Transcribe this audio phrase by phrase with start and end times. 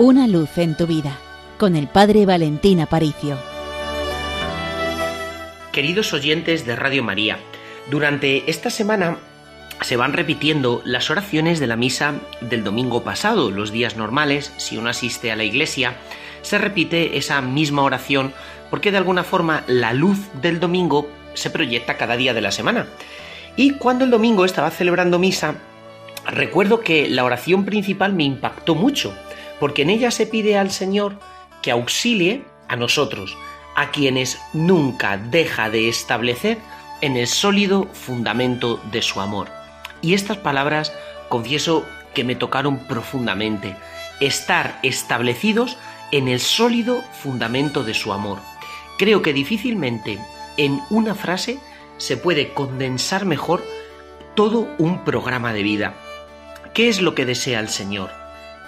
[0.00, 1.18] Una luz en tu vida
[1.58, 3.36] con el Padre Valentín Aparicio.
[5.72, 7.38] Queridos oyentes de Radio María,
[7.90, 9.18] durante esta semana
[9.80, 14.76] se van repitiendo las oraciones de la misa del domingo pasado, los días normales, si
[14.76, 15.96] uno asiste a la iglesia,
[16.42, 18.32] se repite esa misma oración
[18.70, 22.86] porque de alguna forma la luz del domingo se proyecta cada día de la semana.
[23.56, 25.56] Y cuando el domingo estaba celebrando misa,
[26.24, 29.12] recuerdo que la oración principal me impactó mucho,
[29.60, 31.18] porque en ella se pide al Señor
[31.62, 33.36] que auxilie a nosotros,
[33.76, 36.58] a quienes nunca deja de establecer
[37.00, 39.48] en el sólido fundamento de su amor.
[40.02, 40.92] Y estas palabras
[41.28, 41.84] confieso
[42.14, 43.76] que me tocaron profundamente,
[44.20, 45.76] estar establecidos
[46.10, 48.38] en el sólido fundamento de su amor.
[48.98, 50.18] Creo que difícilmente
[50.56, 51.58] en una frase
[51.98, 53.64] se puede condensar mejor
[54.34, 55.94] todo un programa de vida.
[56.74, 58.17] ¿Qué es lo que desea el Señor?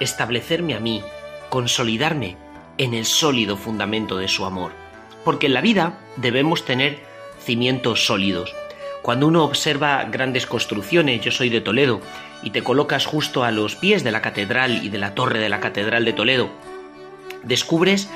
[0.01, 1.03] Establecerme a mí,
[1.51, 2.37] consolidarme
[2.79, 4.73] en el sólido fundamento de su amor.
[5.25, 7.01] Porque en la vida debemos tener
[7.41, 8.55] cimientos sólidos.
[9.03, 12.01] Cuando uno observa grandes construcciones, yo soy de Toledo,
[12.43, 15.49] y te colocas justo a los pies de la catedral y de la torre de
[15.49, 16.51] la catedral de Toledo,
[17.43, 18.09] descubres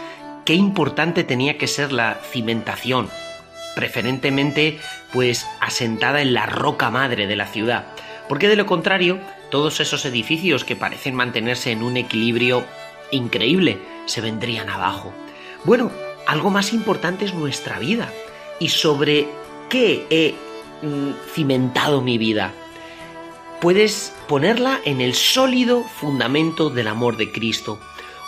[0.44, 3.09] qué importante tenía que ser la cimentación,
[3.75, 4.78] preferentemente
[5.12, 7.87] pues asentada en la roca madre de la ciudad,
[8.28, 9.19] porque de lo contrario,
[9.50, 12.64] todos esos edificios que parecen mantenerse en un equilibrio
[13.11, 15.12] increíble se vendrían abajo.
[15.64, 15.91] Bueno,
[16.27, 18.11] algo más importante es nuestra vida
[18.58, 19.27] y sobre
[19.69, 20.34] qué he
[20.86, 22.53] mm, cimentado mi vida.
[23.61, 27.78] Puedes ponerla en el sólido fundamento del amor de Cristo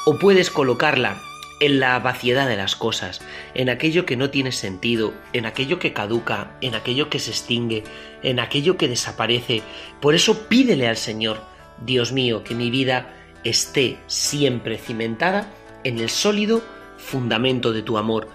[0.05, 1.20] o puedes colocarla
[1.61, 3.21] en la vaciedad de las cosas,
[3.55, 7.85] en aquello que no tiene sentido, en aquello que caduca, en aquello que se extingue,
[8.23, 9.62] en aquello que desaparece.
[10.01, 11.43] Por eso pídele al Señor,
[11.84, 15.51] Dios mío, que mi vida esté siempre cimentada
[15.84, 16.62] en el sólido
[16.99, 18.28] fundamento de tu amor,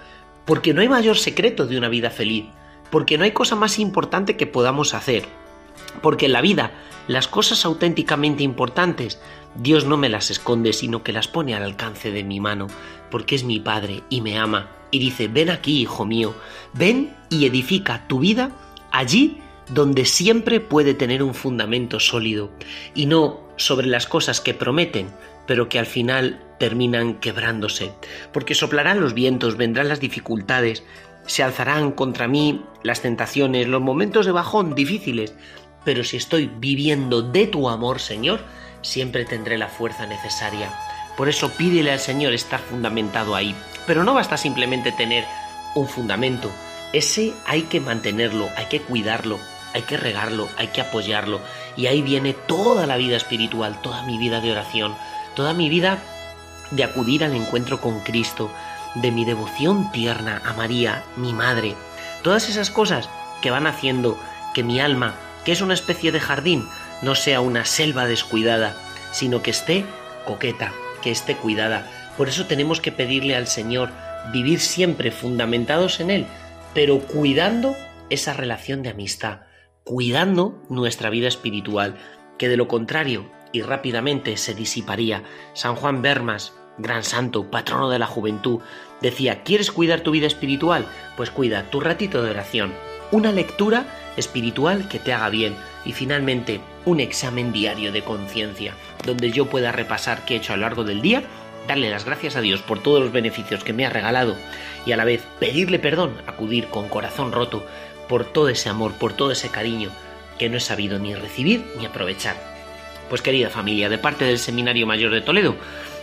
[0.46, 2.46] porque no hay mayor secreto de una vida feliz,
[2.90, 5.26] porque no hay cosa más importante que podamos hacer,
[6.02, 6.72] porque en la vida
[7.08, 9.20] las cosas auténticamente importantes
[9.56, 12.68] Dios no me las esconde, sino que las pone al alcance de mi mano,
[13.10, 16.34] porque es mi Padre y me ama, y dice, ven aquí, hijo mío,
[16.74, 18.52] ven y edifica tu vida
[18.92, 22.52] allí donde siempre puede tener un fundamento sólido,
[22.96, 25.10] y no sobre las cosas que prometen,
[25.48, 27.94] pero que al final terminan quebrándose,
[28.32, 30.84] porque soplarán los vientos, vendrán las dificultades,
[31.26, 35.36] se alzarán contra mí las tentaciones, los momentos de bajón difíciles,
[35.84, 38.42] pero si estoy viviendo de tu amor, Señor,
[38.82, 40.70] siempre tendré la fuerza necesaria.
[41.18, 43.56] Por eso pídele al Señor estar fundamentado ahí.
[43.88, 45.26] Pero no basta simplemente tener
[45.76, 46.52] un fundamento.
[46.94, 49.40] Ese hay que mantenerlo, hay que cuidarlo,
[49.74, 51.42] hay que regarlo, hay que apoyarlo.
[51.76, 54.96] Y ahí viene toda la vida espiritual, toda mi vida de oración,
[55.36, 56.00] toda mi vida
[56.72, 58.52] de acudir al encuentro con Cristo,
[58.96, 61.76] de mi devoción tierna a María, mi madre.
[62.24, 63.10] Todas esas cosas
[63.42, 64.20] que van haciendo
[64.54, 65.16] que mi alma,
[65.46, 66.68] que es una especie de jardín,
[67.02, 68.76] no sea una selva descuidada,
[69.12, 69.86] sino que esté
[70.26, 71.90] coqueta, que esté cuidada.
[72.18, 73.92] Por eso tenemos que pedirle al Señor
[74.32, 76.26] vivir siempre fundamentados en Él,
[76.74, 77.76] pero cuidando
[78.10, 79.42] esa relación de amistad,
[79.84, 81.98] cuidando nuestra vida espiritual,
[82.38, 85.24] que de lo contrario y rápidamente se disiparía.
[85.54, 88.62] San Juan Bermas, gran santo, patrono de la juventud,
[89.02, 90.86] decía, ¿quieres cuidar tu vida espiritual?
[91.18, 92.74] Pues cuida tu ratito de oración,
[93.12, 93.86] una lectura
[94.18, 95.56] espiritual que te haga bien
[95.86, 98.74] y finalmente un examen diario de conciencia,
[99.06, 101.24] donde yo pueda repasar qué he hecho a lo largo del día,
[101.68, 104.36] darle las gracias a Dios por todos los beneficios que me ha regalado
[104.86, 107.66] y a la vez pedirle perdón, acudir con corazón roto
[108.08, 109.90] por todo ese amor, por todo ese cariño
[110.38, 112.36] que no he sabido ni recibir ni aprovechar.
[113.10, 115.56] Pues querida familia, de parte del Seminario Mayor de Toledo,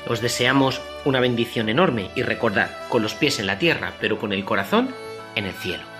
[0.06, 4.32] os deseamos una bendición enorme y recordad, con los pies en la tierra, pero con
[4.32, 4.94] el corazón
[5.34, 5.97] en el cielo.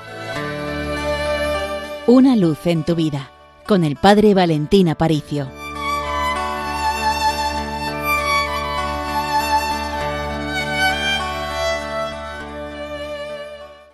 [2.09, 3.31] Una luz en tu vida
[3.67, 5.47] con el Padre Valentín Aparicio.